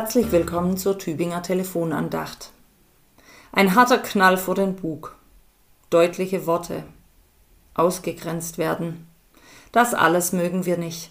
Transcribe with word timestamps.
Herzlich 0.00 0.30
willkommen 0.30 0.76
zur 0.76 0.96
Tübinger 0.96 1.42
Telefonandacht. 1.42 2.52
Ein 3.50 3.74
harter 3.74 3.98
Knall 3.98 4.36
vor 4.36 4.54
den 4.54 4.76
Bug, 4.76 5.16
deutliche 5.90 6.46
Worte, 6.46 6.84
ausgegrenzt 7.74 8.58
werden. 8.58 9.08
Das 9.72 9.94
alles 9.94 10.32
mögen 10.32 10.66
wir 10.66 10.78
nicht. 10.78 11.10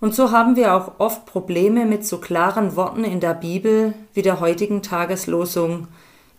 Und 0.00 0.14
so 0.14 0.30
haben 0.30 0.54
wir 0.54 0.74
auch 0.76 1.00
oft 1.00 1.26
Probleme 1.26 1.84
mit 1.84 2.06
so 2.06 2.18
klaren 2.18 2.76
Worten 2.76 3.02
in 3.02 3.18
der 3.18 3.34
Bibel 3.34 3.94
wie 4.14 4.22
der 4.22 4.38
heutigen 4.38 4.82
Tageslosung, 4.82 5.88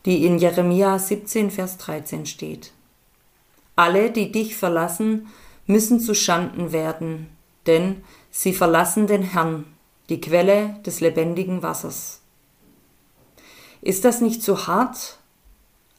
die 0.06 0.26
in 0.26 0.38
Jeremia 0.38 0.98
17, 0.98 1.52
Vers 1.52 1.78
13 1.78 2.26
steht. 2.26 2.72
Alle, 3.76 4.12
die 4.12 4.32
dich 4.32 4.56
verlassen, 4.56 5.28
müssen 5.68 6.00
zu 6.00 6.16
Schanden 6.16 6.72
werden, 6.72 7.28
denn 7.68 8.02
sie 8.32 8.54
verlassen 8.54 9.08
den 9.08 9.24
Herrn, 9.24 9.66
die 10.10 10.20
Quelle 10.20 10.76
des 10.86 11.00
lebendigen 11.00 11.64
Wassers. 11.64 12.22
Ist 13.82 14.06
das 14.06 14.22
nicht 14.22 14.42
so 14.42 14.68
hart? 14.68 15.18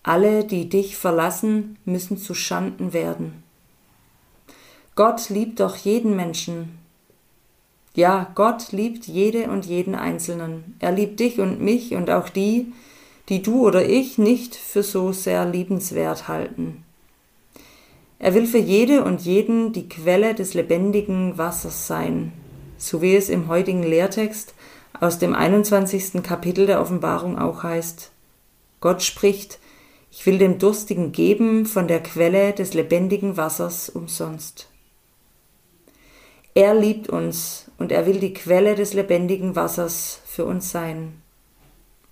Alle, 0.03 0.45
die 0.45 0.69
dich 0.69 0.97
verlassen, 0.97 1.79
müssen 1.85 2.19
zu 2.19 2.35
Schanden 2.35 2.93
werden. 2.93 3.43
Gott 4.95 5.29
liebt 5.31 5.61
doch 5.61 5.77
jeden 5.77 6.15
Menschen. 6.15 6.79
Ja, 7.95 8.31
Gott 8.35 8.73
liebt 8.73 9.07
jede 9.07 9.51
und 9.51 9.67
jeden 9.67 9.95
Einzelnen. 9.95 10.77
Er 10.81 10.93
liebt 10.93 11.21
dich 11.21 11.41
und 11.41 11.61
mich 11.61 11.95
und 11.95 12.11
auch 12.11 12.29
die, 12.29 12.73
die 13.29 13.43
du 13.43 13.67
oder 13.67 13.89
ich 13.89 14.19
nicht 14.19 14.55
für 14.55 14.83
so 14.83 15.13
sehr 15.13 15.47
liebenswert 15.47 16.29
halten. 16.29 16.85
Er 18.19 18.35
will 18.35 18.47
für 18.47 18.59
jede 18.59 19.05
und 19.05 19.23
jeden 19.23 19.73
die 19.73 19.89
Quelle 19.89 20.35
des 20.35 20.55
lebendigen 20.55 21.37
Wassers 21.39 21.87
sein, 21.87 22.33
so 22.77 23.03
wie 23.03 23.17
es 23.17 23.29
im 23.29 23.49
heutigen 23.49 23.83
Lehrtext 23.83 24.55
aus 24.99 25.19
dem 25.19 25.35
21. 25.35 26.23
Kapitel 26.23 26.67
der 26.67 26.81
Offenbarung 26.81 27.39
auch 27.39 27.63
heißt. 27.63 28.11
Gott 28.81 29.03
spricht, 29.03 29.59
ich 30.11 30.25
will 30.27 30.39
dem 30.39 30.59
Durstigen 30.59 31.13
geben 31.13 31.67
von 31.67 31.89
der 31.89 32.03
Quelle 32.03 32.53
des 32.53 32.75
lebendigen 32.75 33.37
Wassers 33.37 33.89
umsonst. 33.89 34.69
Er 36.55 36.75
liebt 36.75 37.09
uns 37.09 37.71
und 37.79 37.91
er 37.91 38.07
will 38.07 38.21
die 38.21 38.33
Quelle 38.33 38.77
des 38.77 38.95
lebendigen 38.95 39.57
Wassers 39.57 40.21
für 40.25 40.45
uns 40.45 40.71
sein. 40.71 41.21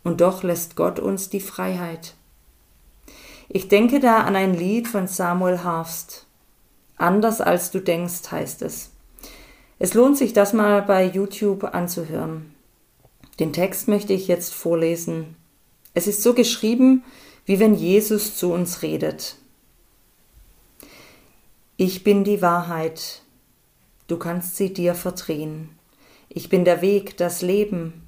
Und 0.03 0.21
doch 0.21 0.43
lässt 0.43 0.75
Gott 0.75 0.99
uns 0.99 1.29
die 1.29 1.41
Freiheit. 1.41 2.15
Ich 3.49 3.69
denke 3.69 4.01
da 4.01 4.23
an 4.23 4.35
ein 4.35 4.55
Lied 4.55 4.89
von 4.89 5.07
Samuel 5.07 5.63
Harfst. 5.63 6.27
Anders 6.97 7.41
als 7.41 7.71
du 7.71 7.81
denkst, 7.81 8.31
heißt 8.31 8.63
es. 8.63 8.92
Es 9.83 9.95
lohnt 9.95 10.17
sich, 10.17 10.33
das 10.33 10.53
mal 10.53 10.81
bei 10.81 11.05
YouTube 11.05 11.65
anzuhören. 11.65 12.55
Den 13.41 13.53
Text 13.53 13.89
möchte 13.89 14.13
ich 14.13 14.29
jetzt 14.29 14.55
vorlesen. 14.55 15.35
Es 15.93 16.07
ist 16.07 16.23
so 16.23 16.35
geschrieben, 16.35 17.03
wie 17.47 17.59
wenn 17.59 17.75
Jesus 17.75 18.37
zu 18.37 18.53
uns 18.53 18.83
redet. 18.83 19.35
Ich 21.77 22.05
bin 22.05 22.23
die 22.23 22.41
Wahrheit. 22.41 23.23
Du 24.07 24.19
kannst 24.19 24.57
sie 24.57 24.73
dir 24.73 24.95
verdrehen. 24.95 25.71
Ich 26.29 26.49
bin 26.49 26.65
der 26.65 26.81
Weg, 26.81 27.17
das 27.17 27.43
Leben. 27.43 28.07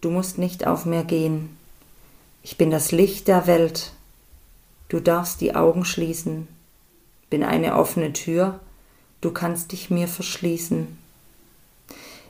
Du 0.00 0.08
musst 0.08 0.38
nicht 0.38 0.68
auf 0.68 0.86
mir 0.86 1.02
gehen. 1.02 1.56
Ich 2.44 2.56
bin 2.56 2.70
das 2.70 2.92
Licht 2.92 3.26
der 3.26 3.48
Welt. 3.48 3.90
Du 4.88 5.00
darfst 5.00 5.40
die 5.40 5.56
Augen 5.56 5.84
schließen. 5.84 6.46
Bin 7.28 7.42
eine 7.42 7.74
offene 7.74 8.12
Tür 8.12 8.60
du 9.22 9.30
kannst 9.30 9.72
dich 9.72 9.88
mir 9.88 10.08
verschließen. 10.08 10.98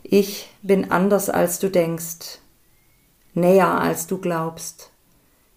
Ich 0.04 0.48
bin 0.62 0.92
anders 0.92 1.28
als 1.28 1.58
du 1.58 1.69
denkst, 1.69 2.38
näher 3.34 3.80
als 3.80 4.06
du 4.06 4.19
glaubst, 4.19 4.91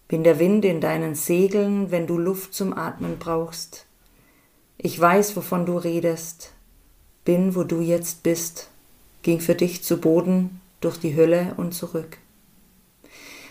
bin 0.08 0.24
der 0.24 0.38
Wind 0.38 0.64
in 0.64 0.80
deinen 0.80 1.14
Segeln, 1.14 1.90
wenn 1.90 2.06
du 2.06 2.18
Luft 2.18 2.54
zum 2.54 2.76
Atmen 2.76 3.18
brauchst. 3.18 3.86
Ich 4.78 4.98
weiß, 4.98 5.36
wovon 5.36 5.66
du 5.66 5.78
redest, 5.78 6.52
bin, 7.24 7.54
wo 7.54 7.64
du 7.64 7.80
jetzt 7.80 8.22
bist, 8.22 8.68
ging 9.22 9.40
für 9.40 9.54
dich 9.54 9.82
zu 9.82 9.98
Boden, 9.98 10.60
durch 10.80 10.98
die 10.98 11.16
Hölle 11.16 11.54
und 11.56 11.72
zurück. 11.72 12.18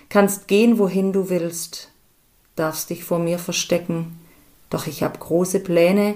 Kannst 0.10 0.48
gehen, 0.48 0.78
wohin 0.78 1.12
du 1.12 1.30
willst, 1.30 1.92
darfst 2.56 2.90
dich 2.90 3.04
vor 3.04 3.20
mir 3.20 3.40
verstecken, 3.40 4.20
doch 4.70 4.88
ich 4.88 5.04
hab 5.04 5.20
große 5.20 5.60
Pläne, 5.60 6.16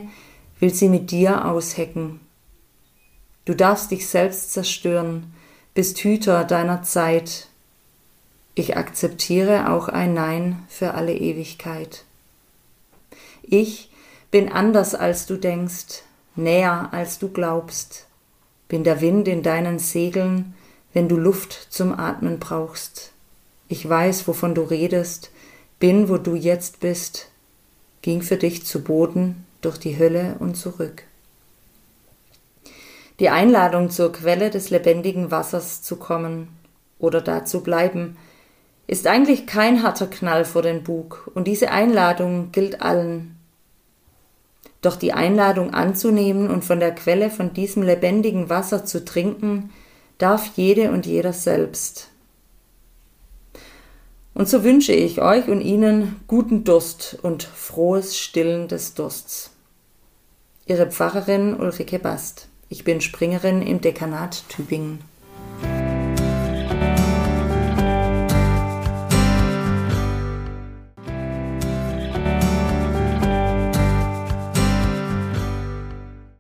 will 0.60 0.74
sie 0.74 0.90
mit 0.90 1.12
dir 1.12 1.46
aushecken. 1.46 2.20
Du 3.46 3.56
darfst 3.56 3.92
dich 3.92 4.08
selbst 4.08 4.52
zerstören, 4.52 5.34
bist 5.74 5.98
Hüter 6.00 6.44
deiner 6.44 6.84
Zeit. 6.84 7.48
Ich 8.56 8.78
akzeptiere 8.78 9.72
auch 9.72 9.88
ein 9.88 10.14
Nein 10.14 10.64
für 10.68 10.94
alle 10.94 11.16
Ewigkeit. 11.16 12.04
Ich 13.42 13.90
bin 14.32 14.52
anders 14.52 14.94
als 14.94 15.26
du 15.26 15.38
denkst, 15.38 16.04
näher 16.36 16.90
als 16.92 17.20
du 17.20 17.30
glaubst, 17.30 18.06
bin 18.68 18.84
der 18.84 19.02
Wind 19.02 19.28
in 19.28 19.42
deinen 19.42 19.80
Segeln, 19.80 20.54
wenn 20.94 21.08
du 21.08 21.18
Luft 21.18 21.68
zum 21.70 21.98
Atmen 21.98 22.40
brauchst. 22.40 23.12
Ich 23.68 23.88
weiß, 23.88 24.28
wovon 24.28 24.54
du 24.54 24.62
redest, 24.64 25.32
bin, 25.80 26.10
wo 26.10 26.18
du 26.18 26.36
jetzt 26.36 26.80
bist, 26.80 27.30
ging 28.02 28.22
für 28.22 28.38
dich 28.38 28.66
zu 28.66 28.84
Boden, 28.84 29.46
durch 29.62 29.78
die 29.78 29.98
Hölle 29.98 30.36
und 30.40 30.56
zurück. 30.56 31.04
Die 33.20 33.30
Einladung 33.30 33.90
zur 33.90 34.14
Quelle 34.14 34.50
des 34.50 34.70
lebendigen 34.70 35.30
Wassers 35.30 35.82
zu 35.82 35.98
kommen 35.98 36.48
oder 37.00 37.22
da 37.22 37.46
zu 37.46 37.62
bleiben, 37.62 38.18
ist 38.88 39.08
eigentlich 39.08 39.46
kein 39.46 39.84
harter 39.84 40.08
Knall 40.08 40.46
vor 40.46 40.62
den 40.62 40.84
Bug, 40.84 41.30
und 41.36 41.48
diese 41.48 41.70
Einladung 41.70 42.52
gilt 42.52 42.82
allen. 42.82 43.38
Doch 44.82 44.96
die 44.96 45.14
Einladung 45.14 45.74
anzunehmen 45.74 46.50
und 46.50 46.64
von 46.64 46.80
der 46.80 46.96
Quelle 46.96 47.30
von 47.30 47.54
diesem 47.54 47.84
lebendigen 47.84 48.50
Wasser 48.50 48.86
zu 48.86 49.04
trinken, 49.04 49.72
darf 50.18 50.52
jede 50.56 50.92
und 50.92 51.06
jeder 51.06 51.34
selbst. 51.34 52.10
Und 54.40 54.48
so 54.48 54.64
wünsche 54.64 54.94
ich 54.94 55.22
euch 55.22 55.50
und 55.50 55.60
Ihnen 55.60 56.22
guten 56.28 56.64
Durst 56.64 57.18
und 57.24 57.44
frohes 57.44 58.18
Stillen 58.18 58.70
des 58.70 58.94
Dursts. 58.94 59.52
Ihre 60.66 60.90
Pfarrerin 60.90 61.60
Ulrike 61.60 62.00
Bast. 62.00 62.48
Ich 62.70 62.86
bin 62.86 63.02
Springerin 63.02 63.62
im 63.62 63.82
Dekanat 63.82 64.46
Tübingen. 64.48 65.02